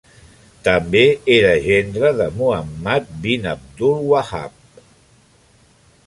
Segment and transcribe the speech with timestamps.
[0.67, 1.01] També
[1.33, 4.81] era gendre de Muhammad bin Abdul Wahhab.